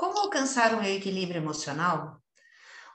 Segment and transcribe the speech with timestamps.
[0.00, 2.22] Como alcançar um equilíbrio emocional?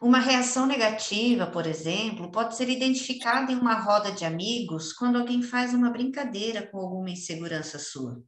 [0.01, 5.43] Uma reação negativa, por exemplo, pode ser identificada em uma roda de amigos quando alguém
[5.43, 8.19] faz uma brincadeira com alguma insegurança sua.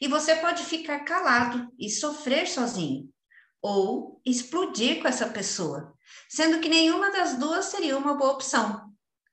[0.00, 3.12] E você pode ficar calado e sofrer sozinho,
[3.60, 5.92] ou explodir com essa pessoa,
[6.30, 8.88] sendo que nenhuma das duas seria uma boa opção.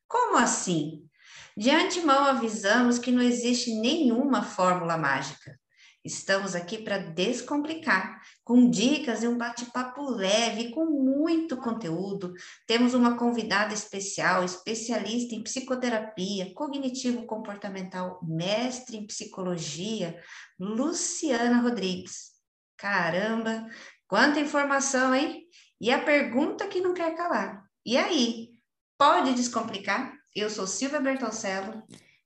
[0.07, 1.07] Como assim?
[1.55, 5.58] De antemão avisamos que não existe nenhuma fórmula mágica.
[6.03, 12.33] Estamos aqui para descomplicar, com dicas e um bate-papo leve, com muito conteúdo.
[12.65, 20.17] Temos uma convidada especial, especialista em psicoterapia, cognitivo-comportamental, mestre em psicologia,
[20.57, 22.31] Luciana Rodrigues.
[22.77, 23.67] Caramba,
[24.07, 25.43] quanta informação, hein?
[25.81, 27.65] E a pergunta que não quer calar.
[27.85, 28.51] E aí,
[28.97, 30.13] pode descomplicar?
[30.33, 31.83] Eu sou Silvia Bertoncello.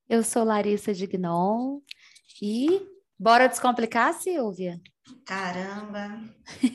[0.07, 1.79] Eu sou Larissa Dignon
[2.39, 4.79] e Bora descomplicar, Silvia?
[5.25, 6.21] Caramba,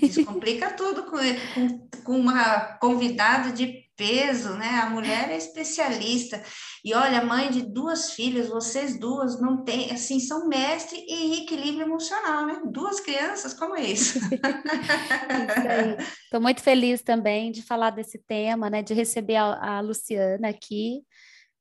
[0.00, 1.16] descomplica tudo com,
[1.54, 4.80] com, com, uma convidada de peso, né?
[4.82, 6.42] A mulher é especialista.
[6.84, 11.86] E olha, mãe de duas filhas, vocês duas não têm, assim, são mestre em equilíbrio
[11.86, 12.60] emocional, né?
[12.70, 14.18] Duas crianças, como é isso?
[16.24, 18.82] Estou muito feliz também de falar desse tema, né?
[18.82, 21.02] De receber a, a Luciana aqui,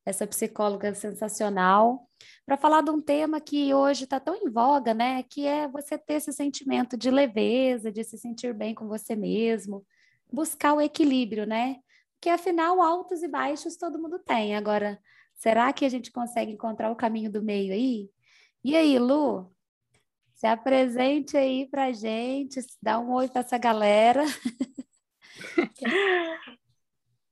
[0.05, 2.06] essa psicóloga sensacional
[2.47, 5.21] para falar de um tema que hoje está tão em voga, né?
[5.23, 9.85] Que é você ter esse sentimento de leveza, de se sentir bem com você mesmo,
[10.31, 11.81] buscar o equilíbrio, né?
[12.13, 14.55] Porque afinal, altos e baixos todo mundo tem.
[14.55, 14.97] Agora,
[15.35, 18.09] será que a gente consegue encontrar o caminho do meio aí?
[18.63, 19.53] E aí, Lu?
[20.33, 24.23] Se apresente aí para gente, dá um oi para essa galera.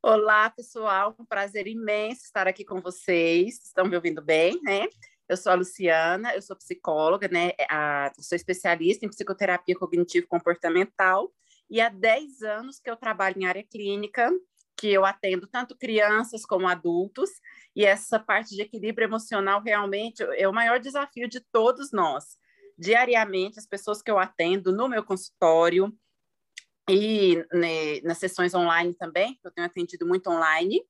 [0.08, 3.60] Olá, pessoal, um prazer imenso estar aqui com vocês.
[3.66, 4.88] Estão me ouvindo bem, né?
[5.28, 7.54] Eu sou a Luciana, eu sou psicóloga, né?
[7.68, 11.34] A, sou especialista em psicoterapia cognitivo-comportamental
[11.68, 14.30] e há 10 anos que eu trabalho em área clínica,
[14.78, 17.32] que eu atendo tanto crianças como adultos,
[17.76, 22.38] e essa parte de equilíbrio emocional realmente é o maior desafio de todos nós.
[22.78, 25.92] Diariamente, as pessoas que eu atendo no meu consultório,
[26.90, 30.82] e né, nas sessões online também, eu tenho atendido muito online,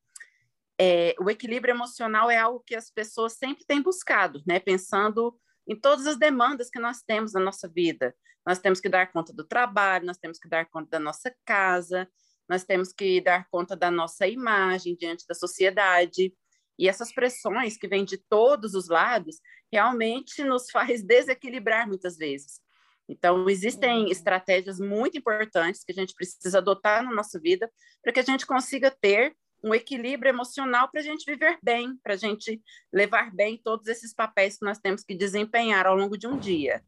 [0.80, 4.60] é, o equilíbrio emocional é algo que as pessoas sempre têm buscado, né?
[4.60, 8.14] Pensando em todas as demandas que nós temos na nossa vida.
[8.46, 12.08] Nós temos que dar conta do trabalho, nós temos que dar conta da nossa casa,
[12.48, 16.34] nós temos que dar conta da nossa imagem diante da sociedade.
[16.78, 19.38] E essas pressões que vêm de todos os lados
[19.72, 22.60] realmente nos faz desequilibrar muitas vezes.
[23.08, 24.12] Então, existem uhum.
[24.12, 27.72] estratégias muito importantes que a gente precisa adotar na nossa vida
[28.02, 32.14] para que a gente consiga ter um equilíbrio emocional para a gente viver bem, para
[32.14, 32.62] a gente
[32.94, 36.84] levar bem todos esses papéis que nós temos que desempenhar ao longo de um dia.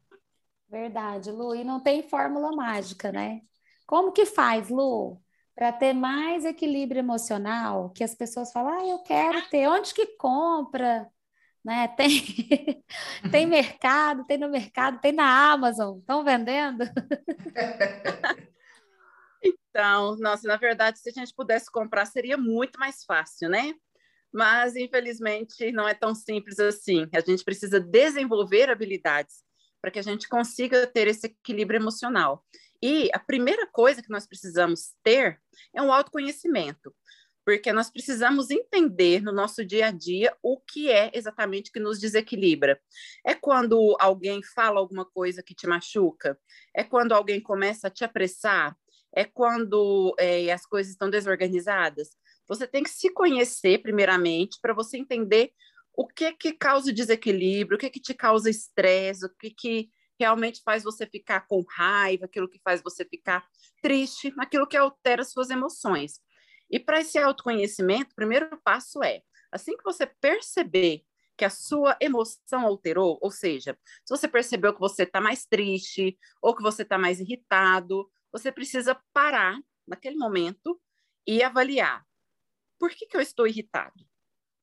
[0.68, 1.54] Verdade, Lu.
[1.54, 3.40] E não tem fórmula mágica, né?
[3.86, 5.20] Como que faz, Lu?
[5.54, 10.06] Para ter mais equilíbrio emocional, que as pessoas falam, ah, eu quero ter, onde que
[10.16, 11.10] compra?
[11.64, 11.88] Né?
[11.96, 12.84] Tem,
[13.30, 16.84] tem mercado, tem no mercado, tem na Amazon, estão vendendo?
[19.42, 23.72] Então, nossa, na verdade, se a gente pudesse comprar, seria muito mais fácil, né?
[24.32, 27.08] Mas, infelizmente, não é tão simples assim.
[27.14, 29.36] A gente precisa desenvolver habilidades
[29.80, 32.44] para que a gente consiga ter esse equilíbrio emocional.
[32.82, 35.40] E a primeira coisa que nós precisamos ter
[35.74, 36.94] é um autoconhecimento
[37.48, 41.98] porque nós precisamos entender no nosso dia a dia o que é exatamente que nos
[41.98, 42.78] desequilibra.
[43.24, 46.38] É quando alguém fala alguma coisa que te machuca?
[46.76, 48.76] É quando alguém começa a te apressar?
[49.16, 52.10] É quando é, as coisas estão desorganizadas?
[52.46, 55.50] Você tem que se conhecer primeiramente para você entender
[55.96, 60.60] o que que causa desequilíbrio, o que que te causa estresse, o que que realmente
[60.62, 63.48] faz você ficar com raiva, aquilo que faz você ficar
[63.80, 66.20] triste, aquilo que altera suas emoções.
[66.70, 71.02] E para esse autoconhecimento, o primeiro passo é, assim que você perceber
[71.36, 76.18] que a sua emoção alterou, ou seja, se você percebeu que você está mais triste
[76.42, 79.56] ou que você está mais irritado, você precisa parar
[79.86, 80.80] naquele momento
[81.26, 82.04] e avaliar
[82.78, 84.06] por que, que eu estou irritado.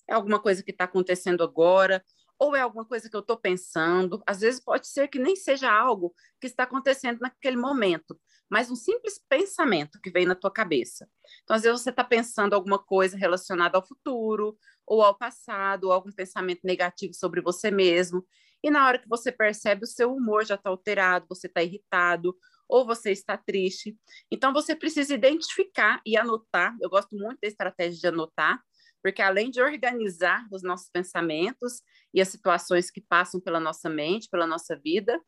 [0.07, 2.03] É alguma coisa que está acontecendo agora?
[2.37, 4.21] Ou é alguma coisa que eu estou pensando?
[4.27, 8.75] Às vezes pode ser que nem seja algo que está acontecendo naquele momento, mas um
[8.75, 11.09] simples pensamento que vem na tua cabeça.
[11.43, 15.91] Então, às vezes você está pensando alguma coisa relacionada ao futuro, ou ao passado, ou
[15.91, 18.25] algum pensamento negativo sobre você mesmo,
[18.65, 22.35] e na hora que você percebe, o seu humor já está alterado, você está irritado,
[22.67, 23.95] ou você está triste.
[24.31, 26.75] Então, você precisa identificar e anotar.
[26.81, 28.59] Eu gosto muito da estratégia de anotar,
[29.05, 34.27] porque além de organizar os nossos pensamentos e as situações que passam pela nossa mente,
[34.31, 35.21] pela nossa vida,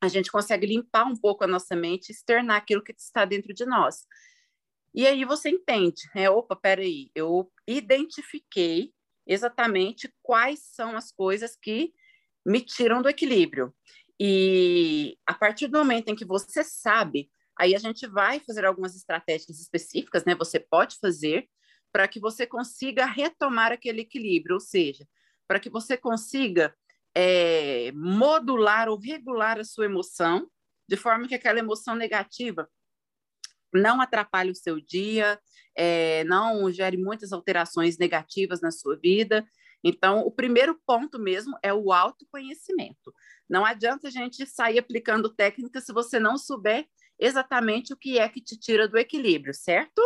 [0.00, 3.64] a gente consegue limpar um pouco a nossa mente, externar aquilo que está dentro de
[3.64, 4.08] nós.
[4.92, 8.92] E aí você entende, é, opa, peraí, eu identifiquei
[9.24, 11.92] exatamente quais são as coisas que
[12.44, 13.72] me tiram do equilíbrio.
[14.18, 18.96] E a partir do momento em que você sabe, aí a gente vai fazer algumas
[18.96, 20.34] estratégias específicas, né?
[20.34, 21.48] Você pode fazer
[21.92, 25.06] para que você consiga retomar aquele equilíbrio, ou seja,
[25.46, 26.74] para que você consiga
[27.14, 30.48] é, modular ou regular a sua emoção,
[30.88, 32.68] de forma que aquela emoção negativa
[33.72, 35.40] não atrapalhe o seu dia,
[35.76, 39.46] é, não gere muitas alterações negativas na sua vida.
[39.82, 43.14] Então, o primeiro ponto mesmo é o autoconhecimento.
[43.48, 46.86] Não adianta a gente sair aplicando técnica se você não souber
[47.18, 50.02] exatamente o que é que te tira do equilíbrio, certo?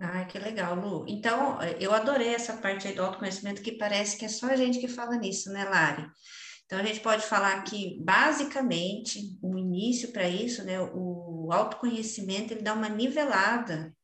[0.00, 1.04] Ah, que legal, Lu.
[1.08, 4.78] Então, eu adorei essa parte aí do autoconhecimento, que parece que é só a gente
[4.78, 6.06] que fala nisso, né, Lari?
[6.66, 12.62] Então, a gente pode falar que, basicamente, o início para isso, né, o autoconhecimento, ele
[12.62, 13.94] dá uma nivelada,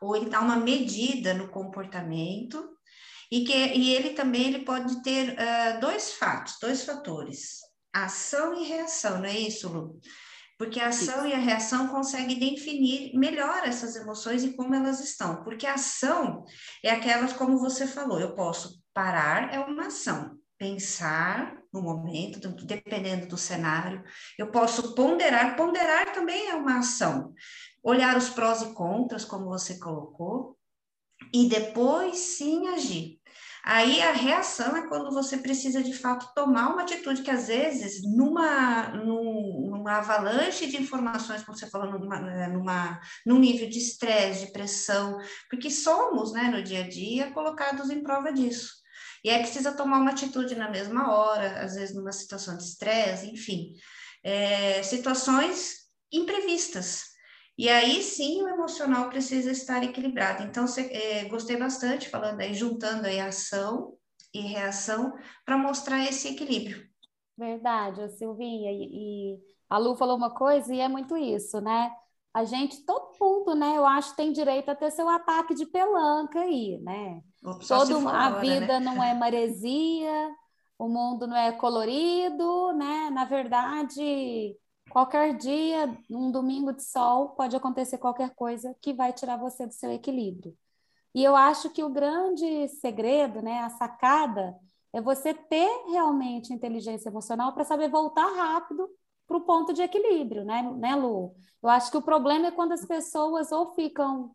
[0.00, 2.68] ou ele dá uma medida no comportamento,
[3.30, 7.58] e, que, e ele também ele pode ter uh, dois fatos, dois fatores,
[7.92, 10.00] ação e reação, não é isso, Lu?
[10.58, 15.42] Porque a ação e a reação conseguem definir melhor essas emoções e como elas estão.
[15.44, 16.44] Porque a ação
[16.82, 20.38] é aquelas, como você falou, eu posso parar, é uma ação.
[20.58, 24.02] Pensar no momento, dependendo do cenário.
[24.38, 27.34] Eu posso ponderar, ponderar também é uma ação.
[27.82, 30.56] Olhar os prós e contras, como você colocou,
[31.32, 33.20] e depois sim agir.
[33.68, 38.00] Aí a reação é quando você precisa de fato tomar uma atitude que às vezes
[38.04, 44.46] numa, numa avalanche de informações, como você falou, numa, né, numa, num nível de estresse,
[44.46, 45.18] de pressão,
[45.50, 48.72] porque somos, né, no dia a dia, colocados em prova disso.
[49.24, 53.26] E aí precisa tomar uma atitude na mesma hora, às vezes numa situação de estresse,
[53.26, 53.72] enfim,
[54.22, 57.15] é, situações imprevistas.
[57.58, 60.42] E aí sim o emocional precisa estar equilibrado.
[60.42, 63.96] Então, cê, é, gostei bastante falando aí, juntando aí ação
[64.34, 65.14] e reação
[65.44, 66.86] para mostrar esse equilíbrio.
[67.36, 68.70] Verdade, Silvinha.
[68.70, 69.38] E, e
[69.70, 71.90] a Lu falou uma coisa e é muito isso, né?
[72.32, 73.78] A gente, todo mundo, né?
[73.78, 77.22] Eu acho tem direito a ter seu ataque de pelanca aí, né?
[77.66, 78.80] Todo, a vida né?
[78.80, 80.30] não é maresia,
[80.78, 83.08] o mundo não é colorido, né?
[83.10, 84.54] Na verdade,
[84.90, 89.74] Qualquer dia, um domingo de sol, pode acontecer qualquer coisa que vai tirar você do
[89.74, 90.56] seu equilíbrio.
[91.14, 94.54] E eu acho que o grande segredo, né, a sacada,
[94.92, 98.88] é você ter realmente inteligência emocional para saber voltar rápido
[99.26, 101.34] para o ponto de equilíbrio, né, né, Lu?
[101.62, 104.34] Eu acho que o problema é quando as pessoas ou ficam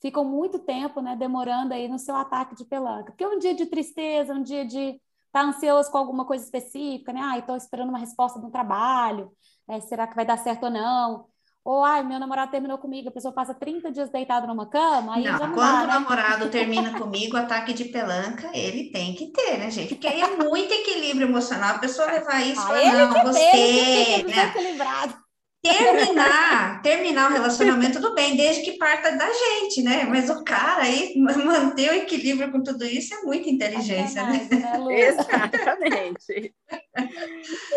[0.00, 3.12] ficam muito tempo, né, demorando aí no seu ataque de pelanca.
[3.12, 5.00] Porque um dia de tristeza, um dia de estar
[5.30, 7.20] tá ansioso com alguma coisa específica, né?
[7.22, 9.30] Ah, estou esperando uma resposta do trabalho
[9.68, 11.32] é, será que vai dar certo ou não?
[11.64, 15.22] Ou, ai, meu namorado terminou comigo, a pessoa passa 30 dias deitado numa cama, aí
[15.22, 15.92] não, não quando dá, o né?
[15.94, 19.94] namorado termina comigo, ataque de pelanca, ele tem que ter, né, gente?
[19.94, 24.46] Porque aí é muito equilíbrio emocional, a pessoa levar isso ah, para não, gostei, né?
[24.48, 25.22] equilibrado.
[25.62, 30.04] Terminar, terminar o relacionamento, tudo bem, desde que parta da gente, né?
[30.04, 31.14] Mas o cara aí,
[31.46, 34.48] manter o equilíbrio com tudo isso é muita inteligência, né?
[34.50, 36.52] né Exatamente.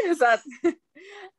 [0.05, 0.43] Exato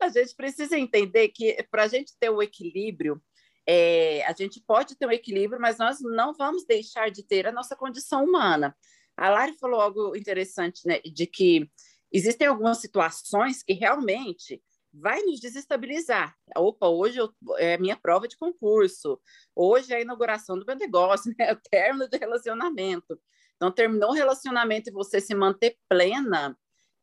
[0.01, 3.23] a gente precisa entender que para a gente ter o equilíbrio,
[3.67, 7.53] é, a gente pode ter um equilíbrio, mas nós não vamos deixar de ter a
[7.53, 8.77] nossa condição humana.
[9.17, 11.69] A Lari falou algo interessante, né, de que
[12.13, 14.63] existem algumas situações que realmente
[14.93, 16.35] vai nos desestabilizar.
[16.57, 19.21] Opa, hoje eu, é minha prova de concurso,
[19.55, 23.19] hoje é a inauguração do meu negócio, né, o término de relacionamento.
[23.57, 26.57] Então, terminou o relacionamento e você se manter plena,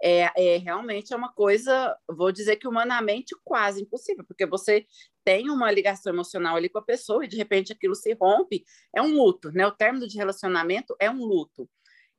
[0.04, 4.86] é, é realmente é uma coisa, vou dizer que humanamente quase impossível, porque você
[5.24, 9.02] tem uma ligação emocional ali com a pessoa e de repente aquilo se rompe, é
[9.02, 9.66] um luto, né?
[9.66, 11.70] O término de relacionamento é um luto.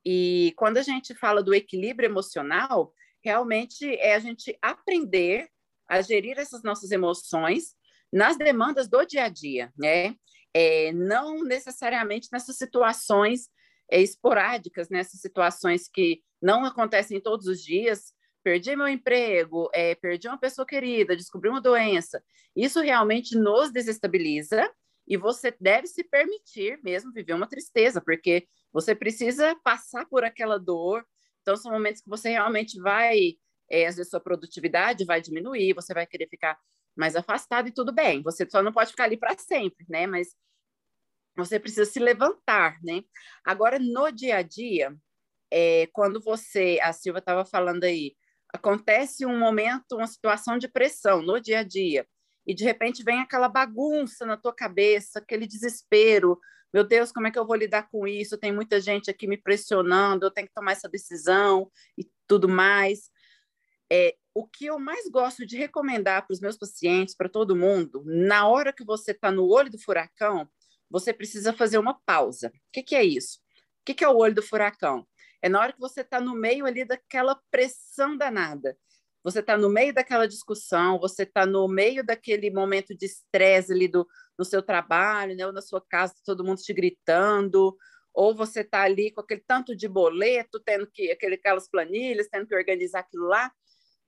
[0.03, 5.49] E quando a gente fala do equilíbrio emocional, realmente é a gente aprender
[5.87, 7.75] a gerir essas nossas emoções
[8.11, 10.15] nas demandas do dia a dia, né?
[10.55, 13.51] É, não necessariamente nessas situações
[13.91, 18.13] é, esporádicas, nessas situações que não acontecem todos os dias.
[18.43, 22.23] Perdi meu emprego, é, perdi uma pessoa querida, descobri uma doença.
[22.55, 24.71] Isso realmente nos desestabiliza
[25.07, 30.59] e você deve se permitir mesmo viver uma tristeza, porque você precisa passar por aquela
[30.59, 31.05] dor.
[31.43, 33.35] Então, são momentos que você realmente vai,
[33.71, 36.59] é, às vezes, sua produtividade vai diminuir, você vai querer ficar
[36.97, 38.23] mais afastado e tudo bem.
[38.23, 40.07] Você só não pode ficar ali para sempre, né?
[40.07, 40.35] Mas
[41.37, 43.03] você precisa se levantar, né?
[43.45, 44.95] Agora, no dia a dia,
[45.51, 48.15] é, quando você, a Silva estava falando aí,
[48.53, 52.07] acontece um momento, uma situação de pressão no dia a dia,
[52.47, 56.39] e de repente vem aquela bagunça na tua cabeça, aquele desespero,
[56.73, 58.37] meu Deus, como é que eu vou lidar com isso?
[58.37, 63.11] Tem muita gente aqui me pressionando, eu tenho que tomar essa decisão e tudo mais.
[63.91, 68.03] É, o que eu mais gosto de recomendar para os meus pacientes, para todo mundo,
[68.05, 70.51] na hora que você está no olho do furacão,
[70.95, 72.53] você precisa fazer uma pausa.
[72.55, 73.39] O que, que é isso?
[73.81, 75.05] O que, que é o olho do furacão?
[75.43, 78.79] É na hora que você está no meio ali daquela pressão danada.
[79.25, 83.89] Você está no meio daquela discussão, você está no meio daquele momento de estresse ali
[83.89, 84.07] do,
[84.39, 85.45] no seu trabalho, né?
[85.45, 87.77] ou na sua casa, todo mundo te gritando,
[88.13, 92.47] ou você está ali com aquele tanto de boleto, tendo que, aquele, aquelas planilhas, tendo
[92.47, 93.51] que organizar aquilo lá,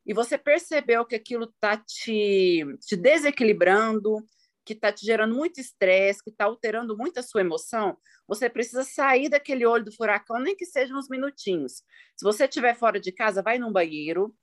[0.07, 4.25] e você percebeu que aquilo está te, te desequilibrando,
[4.67, 7.97] que está te gerando muito estresse, que está alterando muito a sua emoção,
[8.27, 11.85] você precisa sair daquele olho do furacão, nem que seja uns minutinhos.
[12.17, 14.35] Se você estiver fora de casa, vai num banheiro,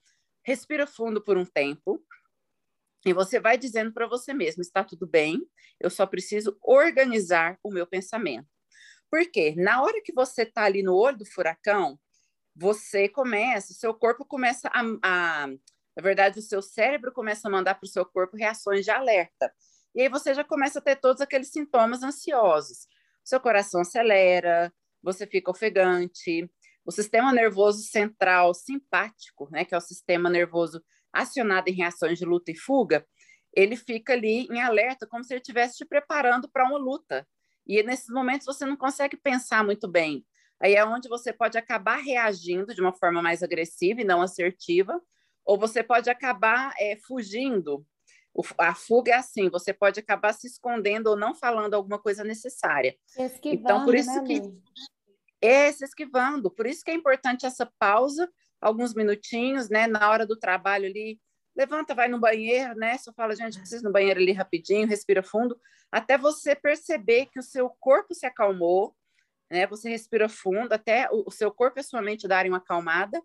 [0.43, 2.01] respira fundo por um tempo,
[3.05, 5.45] e você vai dizendo para você mesmo: está tudo bem,
[5.77, 8.47] eu só preciso organizar o meu pensamento.
[9.11, 9.53] Por quê?
[9.57, 11.99] Na hora que você está ali no olho do furacão,
[12.55, 15.47] você começa, seu corpo começa a, a
[15.95, 19.53] na verdade, o seu cérebro começa a mandar para o seu corpo reações de alerta.
[19.95, 22.87] E aí você já começa a ter todos aqueles sintomas ansiosos.
[23.23, 26.49] Seu coração acelera, você fica ofegante,
[26.85, 32.25] o sistema nervoso central simpático, né, que é o sistema nervoso acionado em reações de
[32.25, 33.05] luta e fuga,
[33.55, 37.27] ele fica ali em alerta, como se ele estivesse te preparando para uma luta.
[37.67, 40.25] E nesses momentos você não consegue pensar muito bem.
[40.59, 44.99] Aí é onde você pode acabar reagindo de uma forma mais agressiva e não assertiva,
[45.45, 47.85] ou você pode acabar é, fugindo
[48.57, 52.95] a fuga é assim, você pode acabar se escondendo ou não falando alguma coisa necessária.
[53.17, 54.41] Esquivando, então, por isso né, que
[55.41, 56.49] é se esquivando.
[56.49, 59.87] Por isso que é importante essa pausa, alguns minutinhos, né?
[59.87, 61.19] Na hora do trabalho ali,
[61.55, 62.97] levanta, vai no banheiro, né?
[62.97, 65.59] Só fala, gente, preciso ir no banheiro ali rapidinho, respira fundo,
[65.91, 68.95] até você perceber que o seu corpo se acalmou,
[69.51, 69.67] né?
[69.67, 73.21] Você respira fundo, até o, o seu corpo e a sua mente darem uma acalmada.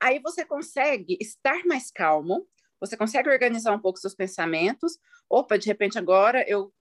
[0.00, 2.46] Aí você consegue estar mais calmo,
[2.80, 4.98] você consegue organizar um pouco seus pensamentos.
[5.28, 6.72] Opa, de repente agora eu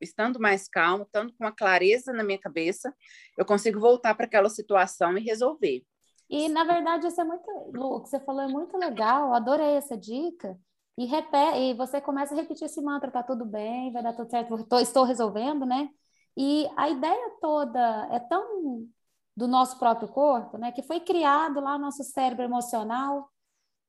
[0.00, 2.94] estando mais calmo, estando com uma clareza na minha cabeça,
[3.36, 5.84] eu consigo voltar para aquela situação e resolver.
[6.28, 9.32] E na verdade isso é muito, Lu, o que você falou é muito legal.
[9.34, 10.58] Adorei essa dica.
[10.96, 14.30] E, repete, e você começa a repetir esse mantra, tá tudo bem, vai dar tudo
[14.30, 15.88] certo, tô, estou resolvendo, né?
[16.36, 18.86] E a ideia toda é tão
[19.36, 20.70] do nosso próprio corpo, né?
[20.70, 23.28] Que foi criado lá no nosso cérebro emocional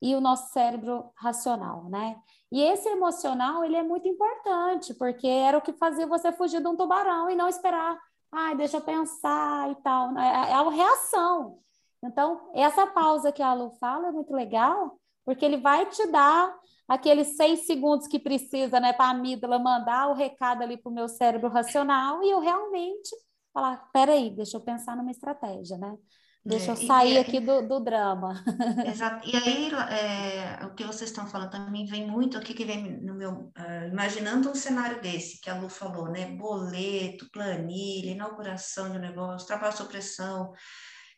[0.06, 2.16] e o nosso cérebro racional, né?
[2.52, 6.68] E esse emocional, ele é muito importante, porque era o que fazia você fugir de
[6.68, 8.00] um tubarão e não esperar,
[8.32, 10.12] ai, deixa eu pensar e tal.
[10.12, 10.24] Né?
[10.24, 11.58] É, é a reação.
[12.04, 16.56] Então, essa pausa que a Lu fala é muito legal, porque ele vai te dar
[16.88, 20.94] aqueles seis segundos que precisa, né, para a amígdala mandar o recado ali para o
[20.94, 23.10] meu cérebro racional e eu realmente
[23.52, 25.98] falar, peraí, deixa eu pensar numa estratégia, né?
[26.46, 28.44] Deixa é, eu sair aqui do, do drama.
[28.86, 29.28] Exato.
[29.28, 33.02] E aí, é, o que vocês estão falando também vem muito, o que, que vem
[33.02, 33.52] no meu.
[33.58, 36.28] Uh, imaginando um cenário desse, que a Lu falou, né?
[36.28, 40.54] Boleto, planilha, inauguração de um negócio, trabalho sob pressão.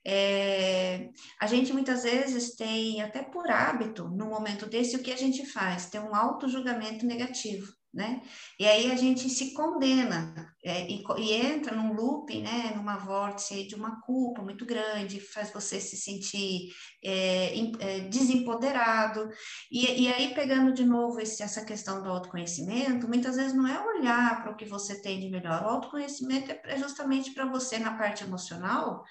[0.05, 1.09] É,
[1.41, 5.45] a gente muitas vezes tem, até por hábito, no momento desse, o que a gente
[5.45, 5.89] faz?
[5.89, 7.67] Tem um auto-julgamento negativo
[7.97, 8.21] né?
[8.59, 12.73] E aí a gente se condena é, e, e, entra num loop, né?
[12.75, 16.69] Numa vórtice de uma culpa muito grande, faz você se sentir
[17.03, 19.29] é, é, desempoderado.
[19.71, 23.79] E, e, aí, pegando de novo esse, essa questão do autoconhecimento, muitas vezes não é
[23.79, 25.63] olhar para o que você tem de melhor.
[25.63, 29.03] O autoconhecimento é, justamente para você, na parte emocional,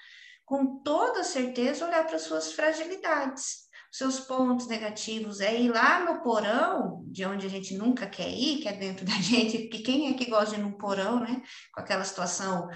[0.45, 3.66] com toda certeza, olhar para suas fragilidades
[3.97, 8.59] seus pontos negativos é ir lá no porão, de onde a gente nunca quer ir,
[8.59, 11.41] que é dentro da gente, porque quem é que gosta de ir num porão, né?
[11.73, 12.69] Com aquela situação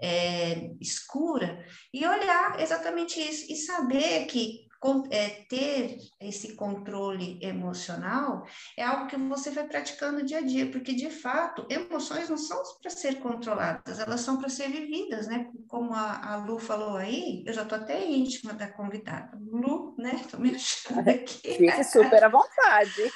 [0.00, 4.67] é, escura, e olhar exatamente isso, e saber que
[5.10, 10.94] é, ter esse controle emocional é algo que você vai praticando dia a dia, porque
[10.94, 15.48] de fato emoções não são para ser controladas, elas são para ser vividas, né?
[15.66, 19.36] Como a, a, Lu falou aí, eu já estou até íntima da convidada.
[19.40, 20.14] Lu, né?
[20.14, 21.54] Estou me achando aqui.
[21.54, 23.12] Fique super à vontade.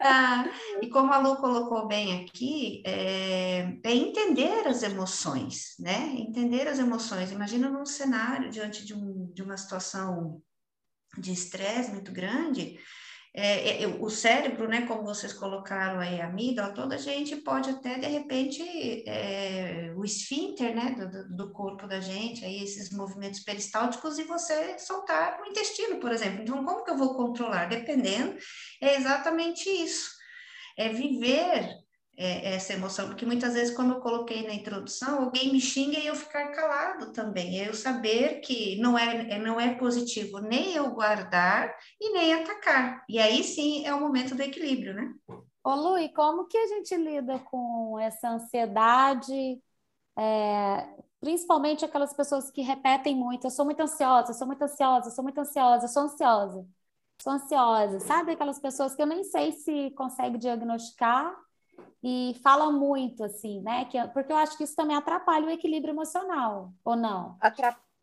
[0.00, 0.44] ah,
[0.82, 6.14] e como a Lu colocou bem aqui, é, é entender as emoções, né?
[6.16, 7.30] Entender as emoções.
[7.30, 10.42] Imagina num cenário diante de, um, de uma situação
[11.18, 12.78] de estresse muito grande,
[13.38, 17.68] é, é, o cérebro, né, como vocês colocaram aí, a amígdala, toda a gente pode
[17.68, 18.62] até, de repente,
[19.06, 24.78] é, o esfíncter, né, do, do, corpo da gente, aí esses movimentos peristálticos, e você
[24.78, 26.40] soltar o intestino, por exemplo.
[26.40, 27.66] Então, como que eu vou controlar?
[27.66, 28.34] Dependendo,
[28.80, 30.12] é exatamente isso.
[30.78, 31.68] É viver
[32.16, 36.06] é, essa emoção, porque muitas vezes, como eu coloquei na introdução, alguém me xinga e
[36.06, 40.74] eu ficar calado também, é eu saber que não é, é, não é positivo nem
[40.74, 45.12] eu guardar e nem atacar, e aí sim é o momento do equilíbrio, né?
[45.62, 49.60] Ô Lu, e como que a gente lida com essa ansiedade,
[50.16, 50.88] é,
[51.20, 55.12] principalmente aquelas pessoas que repetem muito, eu sou muito ansiosa, eu sou muito ansiosa, eu
[55.12, 56.66] sou muito ansiosa, eu sou ansiosa,
[57.20, 61.34] sou ansiosa, sabe aquelas pessoas que eu nem sei se consegue diagnosticar,
[62.08, 63.84] e fala muito, assim, né?
[63.86, 67.36] Que, porque eu acho que isso também atrapalha o equilíbrio emocional, ou não?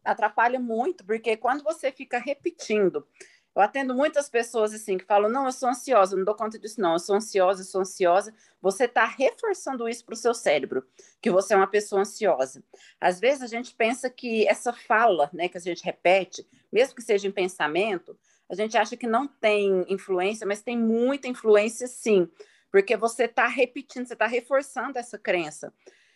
[0.04, 3.08] Atrapalha muito, porque quando você fica repetindo,
[3.56, 6.82] eu atendo muitas pessoas assim que falam: não, eu sou ansiosa, não dou conta disso,
[6.82, 8.34] não, eu sou ansiosa, eu sou ansiosa.
[8.62, 10.86] Você está reforçando isso para o seu cérebro,
[11.22, 12.62] que você é uma pessoa ansiosa.
[13.00, 17.02] Às vezes a gente pensa que essa fala, né, que a gente repete, mesmo que
[17.02, 18.20] seja em pensamento,
[18.50, 22.30] a gente acha que não tem influência, mas tem muita influência sim
[22.74, 25.72] porque você está repetindo, você está reforçando essa crença.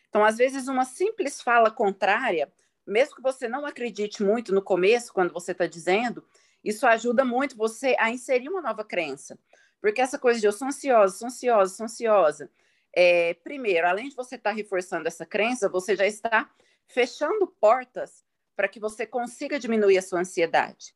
[0.10, 2.52] Então, às vezes, uma simples fala contrária,
[2.84, 6.26] mesmo que você não acredite muito no começo, quando você está dizendo,
[6.64, 9.38] isso ajuda muito você a inserir uma nova crença.
[9.80, 12.50] Porque essa coisa de eu sou ansiosa, sou ansiosa, sou ansiosa.
[12.92, 16.50] É, primeiro, além de você estar tá reforçando essa crença, você já está
[16.88, 20.96] fechando portas para que você consiga diminuir a sua ansiedade.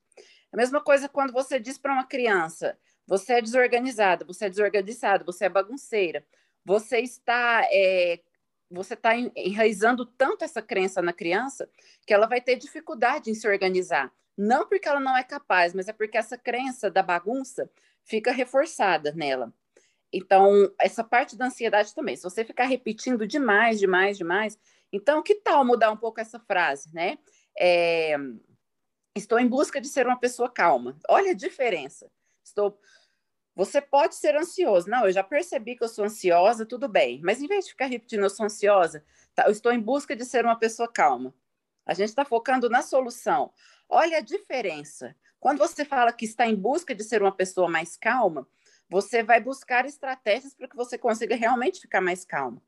[0.51, 2.75] A mesma coisa quando você diz para uma criança:
[3.11, 6.25] você é desorganizada, você é desorganizado, você é bagunceira,
[6.63, 8.21] você está é,
[8.69, 11.69] você está enraizando tanto essa crença na criança
[12.07, 14.13] que ela vai ter dificuldade em se organizar.
[14.37, 17.69] Não porque ela não é capaz, mas é porque essa crença da bagunça
[18.05, 19.53] fica reforçada nela.
[20.13, 22.15] Então, essa parte da ansiedade também.
[22.15, 24.57] Se você ficar repetindo demais, demais, demais,
[24.89, 27.17] então que tal mudar um pouco essa frase, né?
[27.59, 28.15] É,
[29.13, 30.97] estou em busca de ser uma pessoa calma.
[31.09, 32.09] Olha a diferença.
[32.41, 32.79] Estou
[33.61, 34.89] você pode ser ansioso.
[34.89, 37.21] Não, eu já percebi que eu sou ansiosa, tudo bem.
[37.23, 40.25] Mas em vez de ficar repetindo, eu sou ansiosa, tá, eu estou em busca de
[40.25, 41.31] ser uma pessoa calma.
[41.85, 43.53] A gente está focando na solução.
[43.87, 45.15] Olha a diferença.
[45.39, 48.47] Quando você fala que está em busca de ser uma pessoa mais calma,
[48.89, 52.59] você vai buscar estratégias para que você consiga realmente ficar mais calma.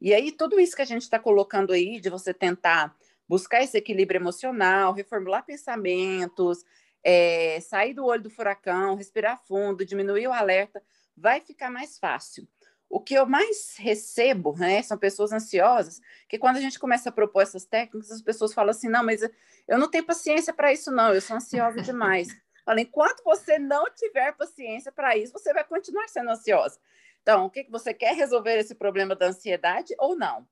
[0.00, 2.96] E aí, tudo isso que a gente está colocando aí, de você tentar
[3.28, 6.64] buscar esse equilíbrio emocional, reformular pensamentos,
[7.02, 10.82] é, sair do olho do furacão, respirar fundo, diminuir o alerta,
[11.16, 12.46] vai ficar mais fácil.
[12.88, 17.12] O que eu mais recebo né, são pessoas ansiosas, que quando a gente começa a
[17.12, 20.90] propor essas técnicas, as pessoas falam assim: não, mas eu não tenho paciência para isso,
[20.90, 22.28] não, eu sou ansiosa demais.
[22.64, 26.78] Falo, enquanto você não tiver paciência para isso, você vai continuar sendo ansiosa.
[27.22, 30.46] Então, o que, que você quer resolver esse problema da ansiedade ou não?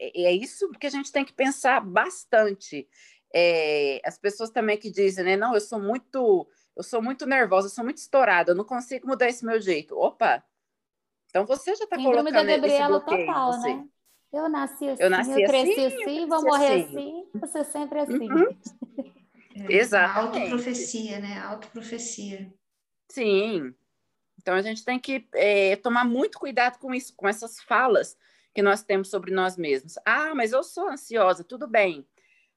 [0.00, 2.88] É isso que a gente tem que pensar bastante
[3.36, 5.36] é, as pessoas também que dizem, né?
[5.36, 9.08] Não, eu sou muito, eu sou muito nervosa, eu sou muito estourada, eu não consigo
[9.08, 9.98] mudar esse meu jeito.
[9.98, 10.44] Opa!
[11.28, 13.88] Então você já está colocando da Gabriela esse bloqueio total, né?
[14.32, 16.86] Eu nasci assim, eu, nasci eu cresci assim, assim vou morrer assim.
[16.86, 18.30] assim, você sempre assim.
[18.30, 18.56] Uhum.
[19.56, 20.18] É, Exato.
[20.18, 21.40] Autoprofecia, né?
[21.40, 22.52] Autoprofecia.
[23.08, 23.74] Sim.
[24.40, 28.16] Então a gente tem que é, tomar muito cuidado com isso, com essas falas
[28.52, 29.94] que nós temos sobre nós mesmos.
[30.04, 32.06] Ah, mas eu sou ansiosa, tudo bem.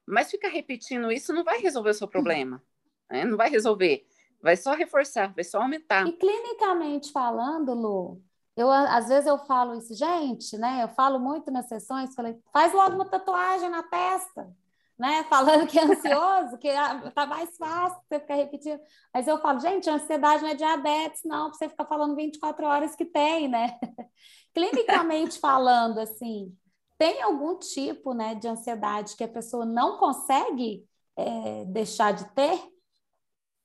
[0.07, 2.63] Mas ficar repetindo isso não vai resolver o seu problema,
[3.09, 3.25] né?
[3.25, 4.07] não vai resolver,
[4.41, 6.07] vai só reforçar, vai só aumentar.
[6.07, 8.21] E clinicamente falando, Lu,
[8.55, 10.79] eu às vezes eu falo isso, gente, né?
[10.81, 14.49] Eu falo muito nas sessões, falei, faz logo uma tatuagem na testa,
[14.97, 15.23] né?
[15.29, 18.79] Falando que é ansioso, que ah, tá mais fácil você ficar repetindo.
[19.13, 22.95] Mas eu falo, gente, ansiedade não é diabetes, não, para você ficar falando 24 horas
[22.95, 23.77] que tem, né?
[24.55, 26.51] Clinicamente falando, assim,
[26.97, 32.59] tem algum tipo né, de ansiedade que a pessoa não consegue é, deixar de ter?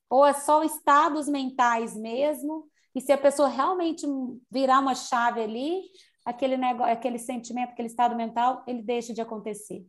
[0.09, 2.69] Ou é só estados mentais mesmo?
[2.93, 4.05] E se a pessoa realmente
[4.51, 5.81] virar uma chave ali,
[6.23, 9.85] aquele negócio, aquele sentimento, aquele estado mental, ele deixa de acontecer?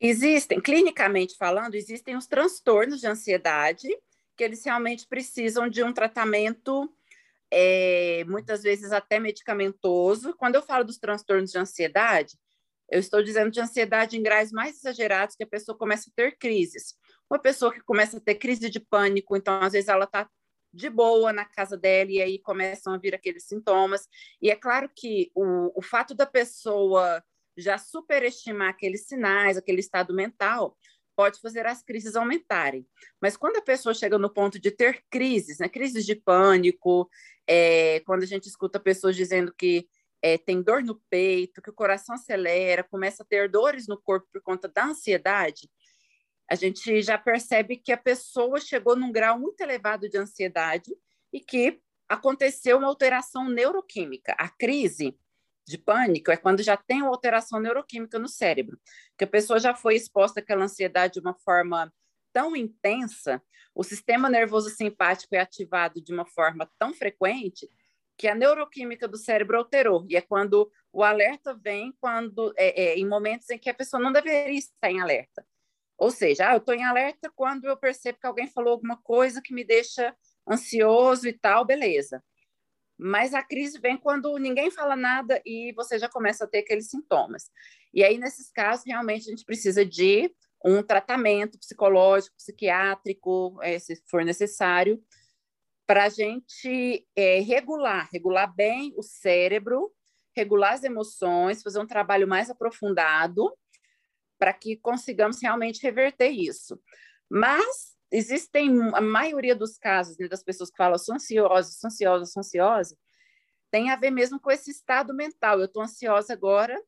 [0.00, 3.88] Existem, clinicamente falando, existem os transtornos de ansiedade
[4.36, 6.92] que eles realmente precisam de um tratamento
[7.56, 10.34] é, muitas vezes até medicamentoso.
[10.36, 12.36] Quando eu falo dos transtornos de ansiedade,
[12.90, 16.36] eu estou dizendo de ansiedade em graus mais exagerados, que a pessoa começa a ter
[16.36, 16.96] crises.
[17.30, 20.28] Uma pessoa que começa a ter crise de pânico, então às vezes ela está
[20.72, 24.08] de boa na casa dela e aí começam a vir aqueles sintomas.
[24.42, 27.22] E é claro que o, o fato da pessoa
[27.56, 30.76] já superestimar aqueles sinais, aquele estado mental,
[31.16, 32.86] pode fazer as crises aumentarem.
[33.20, 37.08] Mas quando a pessoa chega no ponto de ter crises, né, crises de pânico,
[37.46, 39.88] é, quando a gente escuta pessoas dizendo que
[40.22, 44.26] é, tem dor no peito, que o coração acelera, começa a ter dores no corpo
[44.32, 45.68] por conta da ansiedade,
[46.50, 50.90] a gente já percebe que a pessoa chegou num grau muito elevado de ansiedade
[51.32, 54.34] e que aconteceu uma alteração neuroquímica.
[54.38, 55.18] A crise
[55.66, 58.78] de pânico é quando já tem uma alteração neuroquímica no cérebro,
[59.16, 61.92] que a pessoa já foi exposta àquela ansiedade de uma forma
[62.32, 63.42] tão intensa,
[63.74, 67.68] o sistema nervoso simpático é ativado de uma forma tão frequente
[68.16, 70.06] que a neuroquímica do cérebro alterou.
[70.08, 74.00] E é quando o alerta vem quando é, é, em momentos em que a pessoa
[74.00, 75.44] não deveria estar em alerta.
[75.96, 79.42] Ou seja, ah, eu estou em alerta quando eu percebo que alguém falou alguma coisa
[79.42, 80.14] que me deixa
[80.48, 82.22] ansioso e tal, beleza.
[82.96, 86.88] Mas a crise vem quando ninguém fala nada e você já começa a ter aqueles
[86.88, 87.50] sintomas.
[87.92, 90.32] E aí, nesses casos, realmente a gente precisa de
[90.64, 95.02] um tratamento psicológico, psiquiátrico, é, se for necessário,
[95.86, 99.92] para a gente é, regular, regular bem o cérebro,
[100.34, 103.52] regular as emoções, fazer um trabalho mais aprofundado
[104.38, 106.80] para que consigamos realmente reverter isso.
[107.30, 112.26] Mas existem a maioria dos casos né, das pessoas que falam sou ansiosa, sou ansiosa,
[112.26, 112.96] sou ansiosa,
[113.70, 115.58] tem a ver mesmo com esse estado mental.
[115.58, 116.80] Eu estou ansiosa agora,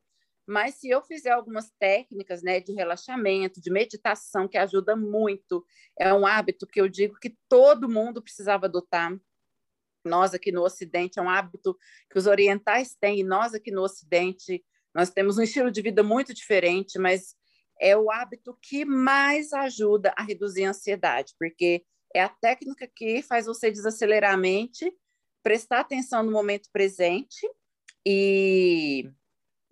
[0.47, 5.65] mas se eu fizer algumas técnicas né, de relaxamento, de meditação, que ajuda muito,
[5.99, 9.13] é um hábito que eu digo que todo mundo precisava adotar.
[10.05, 11.77] Nós aqui no Ocidente, é um hábito
[12.09, 14.63] que os orientais têm, e nós aqui no Ocidente,
[14.95, 17.35] nós temos um estilo de vida muito diferente, mas
[17.79, 23.21] é o hábito que mais ajuda a reduzir a ansiedade, porque é a técnica que
[23.21, 24.91] faz você desacelerar a mente,
[25.43, 27.47] prestar atenção no momento presente
[28.05, 29.09] e,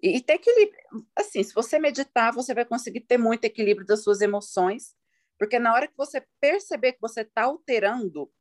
[0.02, 0.80] e ter equilíbrio.
[1.16, 4.96] Assim, se você meditar, você vai conseguir ter muito equilíbrio das suas emoções,
[5.38, 8.32] porque na hora que você perceber que você está alterando,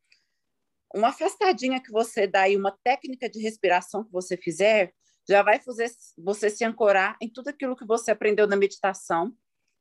[0.94, 4.92] uma afastadinha que você dá e uma técnica de respiração que você fizer,
[5.28, 9.34] já vai fazer você se ancorar em tudo aquilo que você aprendeu na meditação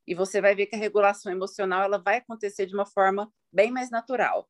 [0.07, 3.71] e você vai ver que a regulação emocional ela vai acontecer de uma forma bem
[3.71, 4.49] mais natural.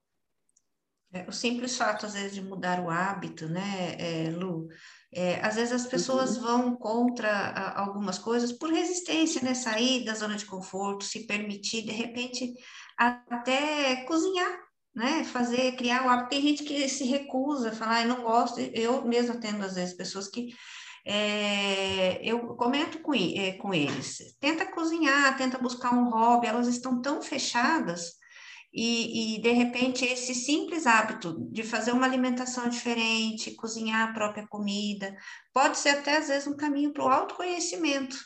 [1.14, 4.68] É, o simples fato, às vezes, de mudar o hábito, né, é, Lu?
[5.16, 6.44] É, às vezes as pessoas uhum.
[6.44, 9.54] vão contra a, algumas coisas por resistência, né?
[9.54, 12.52] Sair da zona de conforto, se permitir, de repente,
[12.98, 14.60] até cozinhar,
[14.96, 15.24] né?
[15.24, 16.30] Fazer, criar o hábito.
[16.30, 18.60] Tem gente que se recusa, falar, eu não gosto.
[18.60, 20.50] Eu mesmo atendo, às vezes, pessoas que
[21.06, 27.02] é, eu comento com, é, com eles, tenta cozinhar, tenta buscar um hobby, elas estão
[27.02, 28.14] tão fechadas
[28.74, 34.48] e, e, de repente esse simples hábito de fazer uma alimentação diferente, cozinhar a própria
[34.48, 35.16] comida,
[35.54, 38.18] pode ser até às vezes um caminho para o autoconhecimento.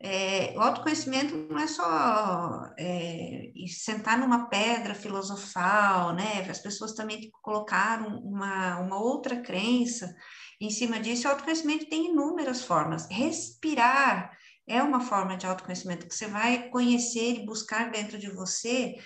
[0.00, 6.46] É, o autoconhecimento não é só é, sentar numa pedra filosofal, né?
[6.48, 10.14] As pessoas também colocaram uma, uma outra crença
[10.60, 13.06] em cima disso, o autoconhecimento tem inúmeras formas.
[13.10, 18.96] Respirar é uma forma de autoconhecimento que você vai conhecer e buscar dentro de você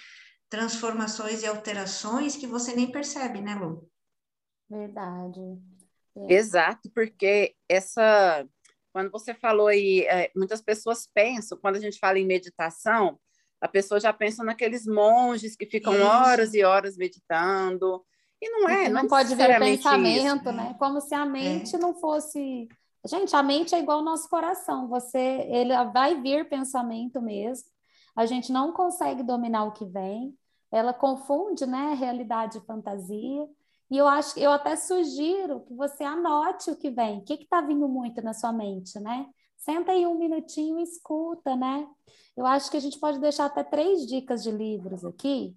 [0.48, 3.88] transformações e alterações que você nem percebe, né, Lu?
[4.68, 5.40] Verdade.
[6.16, 6.34] É.
[6.34, 8.46] Exato, porque essa.
[8.92, 13.18] Quando você falou aí, é, muitas pessoas pensam, quando a gente fala em meditação,
[13.58, 16.02] a pessoa já pensa naqueles monges que ficam Isso.
[16.02, 18.04] horas e horas meditando,
[18.42, 20.52] e não é, não, não pode ver pensamento, isso.
[20.52, 20.74] né?
[20.76, 21.78] Como se a mente é.
[21.78, 22.68] não fosse.
[23.06, 24.88] Gente, a mente é igual ao nosso coração.
[24.88, 27.68] Você, ele vai vir pensamento mesmo.
[28.16, 30.36] A gente não consegue dominar o que vem.
[30.72, 33.48] Ela confunde, né, realidade e fantasia.
[33.88, 37.18] E eu acho, eu até sugiro que você anote o que vem.
[37.18, 39.26] O que está vindo muito na sua mente, né?
[39.56, 41.86] Senta aí um minutinho e escuta, né?
[42.36, 45.54] Eu acho que a gente pode deixar até três dicas de livros aqui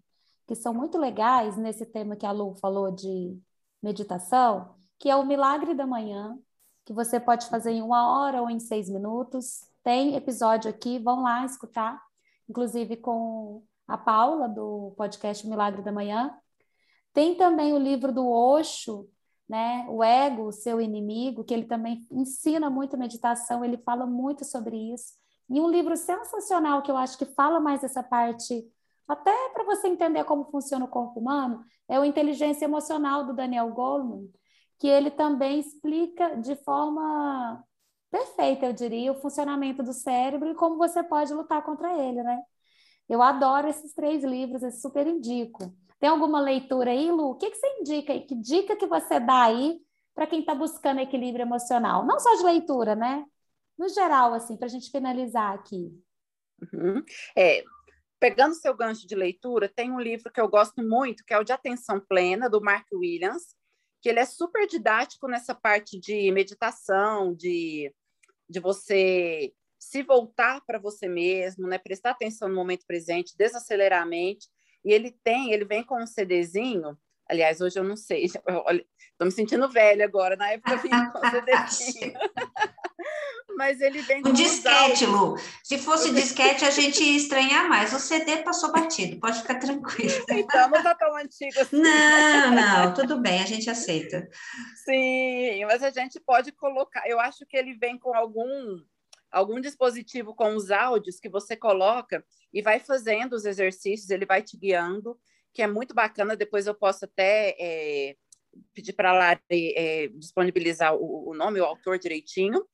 [0.47, 3.39] que são muito legais nesse tema que a Lu falou de
[3.81, 6.37] meditação, que é o Milagre da Manhã,
[6.85, 9.61] que você pode fazer em uma hora ou em seis minutos.
[9.83, 12.01] Tem episódio aqui, vão lá escutar,
[12.47, 16.35] inclusive com a Paula, do podcast Milagre da Manhã.
[17.13, 19.09] Tem também o livro do Osho,
[19.47, 19.85] né?
[19.89, 25.13] O Ego, seu inimigo, que ele também ensina muito meditação, ele fala muito sobre isso.
[25.49, 28.67] E um livro sensacional que eu acho que fala mais essa parte
[29.07, 33.69] até para você entender como funciona o corpo humano, é o Inteligência Emocional do Daniel
[33.71, 34.29] Goleman,
[34.79, 37.63] que ele também explica de forma
[38.11, 42.41] perfeita, eu diria, o funcionamento do cérebro e como você pode lutar contra ele, né?
[43.07, 45.75] Eu adoro esses três livros, eu super indico.
[45.99, 47.31] Tem alguma leitura aí, Lu?
[47.31, 48.21] O que, que você indica aí?
[48.21, 49.79] Que dica que você dá aí
[50.13, 52.05] para quem está buscando equilíbrio emocional?
[52.05, 53.25] Não só de leitura, né?
[53.77, 55.91] No geral, assim, para a gente finalizar aqui.
[56.73, 57.03] Uhum.
[57.37, 57.63] É,
[58.25, 61.43] pegando seu gancho de leitura, tem um livro que eu gosto muito, que é o
[61.43, 63.55] de Atenção Plena, do Mark Williams,
[64.01, 67.93] que ele é super didático nessa parte de meditação, de,
[68.49, 71.77] de você se voltar para você mesmo, né?
[71.77, 74.47] prestar atenção no momento presente, desacelerar a mente.
[74.83, 76.97] E ele tem, ele vem com um CDzinho.
[77.29, 81.19] Aliás, hoje eu não sei, estou me sentindo velha agora, na época eu vim com
[81.19, 82.13] um CDzinho.
[83.55, 85.37] Mas ele vem com um disquete, Lu.
[85.63, 87.93] Se fosse disquete, a gente ia estranhar mais.
[87.93, 90.25] O CD passou batido, pode ficar tranquilo.
[90.45, 91.81] Então, não está tão antigo assim.
[91.81, 94.27] Não, não, tudo bem, a gente aceita.
[94.83, 97.07] Sim, mas a gente pode colocar.
[97.07, 98.79] Eu acho que ele vem com algum
[99.31, 104.41] algum dispositivo com os áudios que você coloca e vai fazendo os exercícios, ele vai
[104.41, 105.19] te guiando,
[105.53, 106.37] que é muito bacana.
[106.37, 108.15] Depois eu posso até é,
[108.73, 112.65] pedir para a Lari é, disponibilizar o, o, nome, o autor direitinho.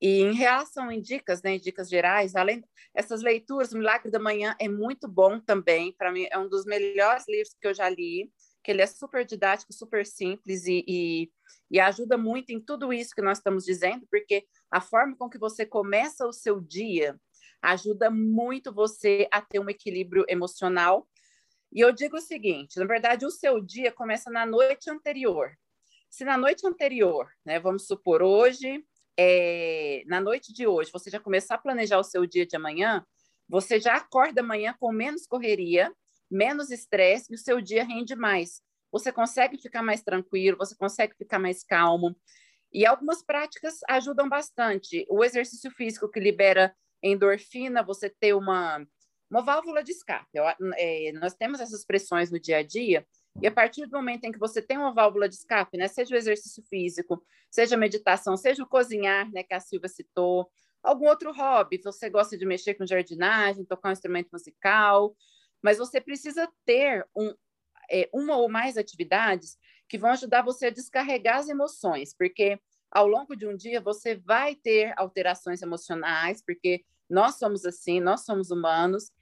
[0.00, 4.56] E em relação em dicas, né, dicas gerais, além essas leituras, o Milagre da Manhã
[4.58, 5.92] é muito bom também.
[5.92, 8.32] Para mim, é um dos melhores livros que eu já li,
[8.64, 11.30] que ele é super didático, super simples e, e,
[11.70, 15.38] e ajuda muito em tudo isso que nós estamos dizendo, porque a forma com que
[15.38, 17.18] você começa o seu dia
[17.62, 21.06] ajuda muito você a ter um equilíbrio emocional.
[21.72, 25.52] E eu digo o seguinte: na verdade, o seu dia começa na noite anterior.
[26.08, 28.84] Se na noite anterior, né, vamos supor hoje,
[29.18, 33.04] é, na noite de hoje, você já começar a planejar o seu dia de amanhã,
[33.48, 35.92] você já acorda amanhã com menos correria,
[36.30, 38.62] menos estresse e o seu dia rende mais.
[38.92, 42.16] Você consegue ficar mais tranquilo, você consegue ficar mais calmo.
[42.72, 45.04] E algumas práticas ajudam bastante.
[45.08, 48.84] O exercício físico que libera endorfina, você ter uma,
[49.30, 50.28] uma válvula de escape.
[50.34, 50.44] Eu,
[50.76, 53.06] é, nós temos essas pressões no dia a dia,
[53.40, 56.14] e a partir do momento em que você tem uma válvula de escape, né, seja
[56.14, 60.50] o exercício físico, seja a meditação, seja o cozinhar, né, que a Silvia citou,
[60.82, 65.14] algum outro hobby, você gosta de mexer com jardinagem, tocar um instrumento musical,
[65.62, 67.34] mas você precisa ter um,
[67.90, 72.58] é, uma ou mais atividades que vão ajudar você a descarregar as emoções, porque
[72.90, 78.24] ao longo de um dia você vai ter alterações emocionais, porque nós somos assim, nós
[78.24, 79.12] somos humanos,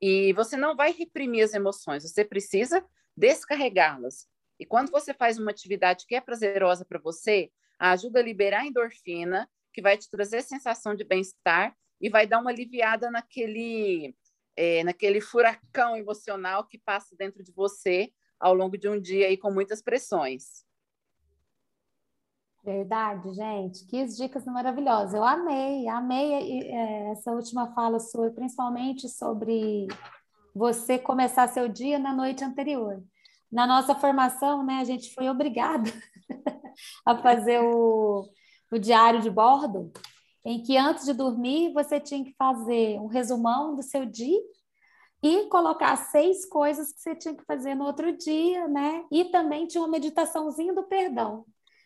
[0.00, 2.84] e você não vai reprimir as emoções, você precisa
[3.18, 4.28] descarregá-las.
[4.58, 8.66] E quando você faz uma atividade que é prazerosa para você, ajuda a liberar a
[8.66, 14.16] endorfina, que vai te trazer sensação de bem-estar e vai dar uma aliviada naquele,
[14.56, 19.36] é, naquele furacão emocional que passa dentro de você ao longo de um dia aí
[19.36, 20.64] com muitas pressões.
[22.64, 23.86] Verdade, gente.
[23.86, 25.14] Que dicas maravilhosas.
[25.14, 26.32] Eu amei, amei
[26.70, 29.88] é, essa última fala sua, principalmente sobre
[30.58, 33.00] você começar seu dia na noite anterior.
[33.50, 35.88] Na nossa formação, né, a gente foi obrigado
[37.06, 38.28] a fazer o,
[38.70, 39.92] o diário de bordo,
[40.44, 44.40] em que antes de dormir você tinha que fazer um resumão do seu dia
[45.22, 49.04] e colocar seis coisas que você tinha que fazer no outro dia, né?
[49.12, 51.44] E também tinha uma meditaçãozinha do perdão.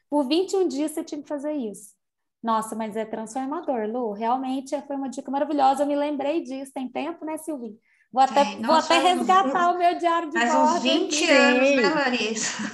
[0.09, 1.95] Por 21 dias você tinha que fazer isso.
[2.43, 4.13] Nossa, mas é transformador, Lu.
[4.13, 5.83] Realmente foi uma dica maravilhosa.
[5.83, 6.73] Eu me lembrei disso.
[6.75, 7.73] Tem tempo, né, Silvia?
[8.13, 10.69] Vou até, Sim, vou até resgatar o meu diário de faz bordo.
[10.69, 11.31] Faz uns 20 aqui.
[11.31, 12.63] anos, né, Larissa?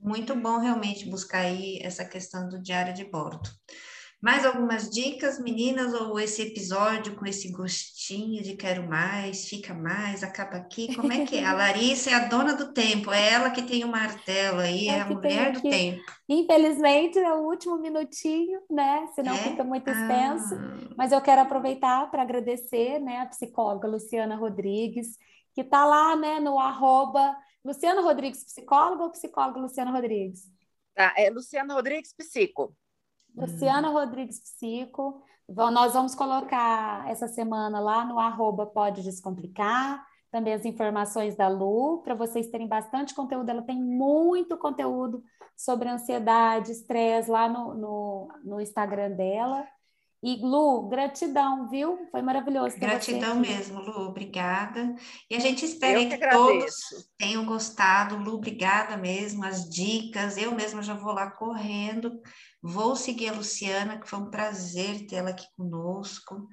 [0.00, 3.48] Muito bom realmente buscar aí essa questão do diário de bordo.
[4.22, 10.22] Mais algumas dicas, meninas, ou esse episódio com esse gostinho de quero mais, fica mais,
[10.22, 10.94] acaba aqui?
[10.94, 11.44] Como é que é?
[11.44, 14.92] A Larissa é a dona do tempo, é ela que tem o martelo aí, é,
[14.92, 16.00] é a mulher do tempo.
[16.28, 19.08] Infelizmente, é o último minutinho, né?
[19.12, 19.38] Senão é?
[19.38, 20.54] fica muito extenso.
[20.54, 20.94] Ah.
[20.96, 25.18] Mas eu quero aproveitar para agradecer né, a psicóloga Luciana Rodrigues,
[25.52, 30.44] que está lá né, no arroba Luciana Rodrigues, psicóloga ou psicóloga Luciana Rodrigues?
[30.94, 32.72] Tá, é Luciana Rodrigues, psico.
[33.36, 33.92] Luciana hum.
[33.92, 35.22] Rodrigues Psico.
[35.48, 42.00] Nós vamos colocar essa semana lá no arroba Pode Descomplicar, também as informações da Lu,
[42.02, 43.50] para vocês terem bastante conteúdo.
[43.50, 45.22] Ela tem muito conteúdo
[45.56, 49.66] sobre ansiedade, estresse lá no, no, no Instagram dela.
[50.22, 52.06] E Lu, gratidão, viu?
[52.10, 52.78] Foi maravilhoso.
[52.78, 54.94] Gratidão mesmo, Lu, obrigada.
[55.28, 56.74] E a gente espera que, que todos
[57.18, 58.16] tenham gostado.
[58.16, 60.36] Lu, obrigada mesmo, as dicas.
[60.38, 62.22] Eu mesma já vou lá correndo
[62.64, 66.48] Vou seguir a Luciana, que foi um prazer tê-la aqui conosco.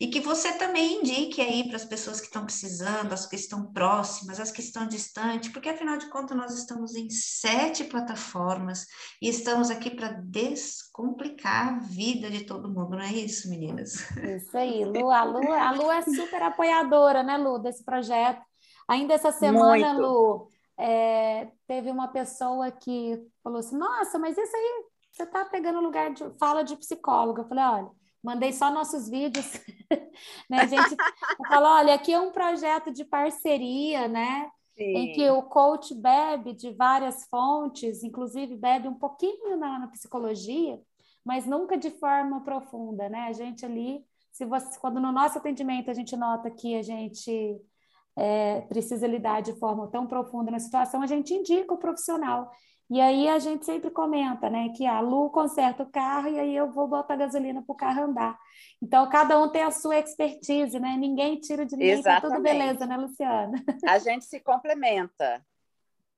[0.00, 3.72] E que você também indique aí para as pessoas que estão precisando, as que estão
[3.72, 8.86] próximas, as que estão distantes, porque afinal de contas nós estamos em sete plataformas
[9.22, 14.10] e estamos aqui para descomplicar a vida de todo mundo, não é isso, meninas?
[14.16, 15.10] Isso aí, Lu.
[15.10, 18.42] A Lu, a Lu é super apoiadora, né, Lu, desse projeto.
[18.88, 20.02] Ainda essa semana, Muito.
[20.02, 25.80] Lu, é, teve uma pessoa que falou assim: Nossa, mas isso aí você está pegando
[25.80, 27.42] lugar de fala de psicóloga.
[27.42, 27.90] Eu falei, olha,
[28.22, 29.46] mandei só nossos vídeos.
[30.48, 30.60] né?
[30.60, 30.96] A gente
[31.48, 34.50] falou, olha, aqui é um projeto de parceria, né?
[34.74, 34.96] Sim.
[34.96, 40.80] Em que o coach bebe de várias fontes, inclusive bebe um pouquinho na, na psicologia,
[41.22, 43.26] mas nunca de forma profunda, né?
[43.28, 47.60] A gente ali, se você, quando no nosso atendimento a gente nota que a gente
[48.16, 52.50] é, precisa lidar de forma tão profunda na situação, a gente indica o profissional.
[52.90, 56.54] E aí a gente sempre comenta, né, que a Lu conserta o carro e aí
[56.54, 58.38] eu vou botar gasolina para o carro andar.
[58.82, 60.96] Então, cada um tem a sua expertise, né?
[60.98, 63.52] Ninguém tira de ninguém, tá tudo beleza, né, Luciana?
[63.86, 65.42] A gente se complementa.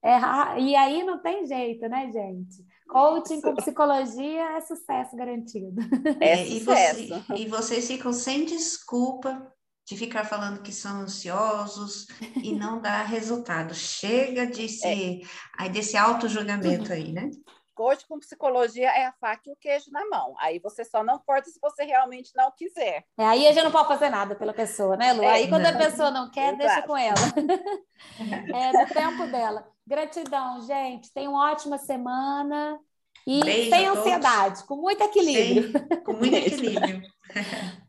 [0.02, 2.62] É, e aí não tem jeito, né, gente?
[2.88, 5.80] Coaching com psicologia é sucesso garantido.
[6.20, 7.00] É, é sucesso.
[7.00, 9.53] E, você, e vocês ficam sem desculpa
[9.86, 12.06] de ficar falando que são ansiosos
[12.42, 13.74] e não dá resultado.
[13.74, 15.26] Chega de se, é.
[15.58, 17.30] aí desse auto-julgamento aí, né?
[17.76, 20.34] Hoje, com psicologia, é a faca e o queijo na mão.
[20.38, 23.04] Aí você só não corta se você realmente não quiser.
[23.18, 25.24] É, aí a gente não pode fazer nada pela pessoa, né, Lu?
[25.24, 25.70] É, aí quando não.
[25.70, 26.58] a pessoa não quer, Exato.
[26.58, 27.14] deixa com ela.
[28.54, 29.68] é no tempo dela.
[29.84, 31.12] Gratidão, gente.
[31.12, 32.78] Tenha uma ótima semana.
[33.26, 35.72] E Beijo sem ansiedade, com muito equilíbrio.
[35.72, 37.02] Sem, com muito equilíbrio.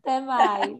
[0.02, 0.80] Até mais.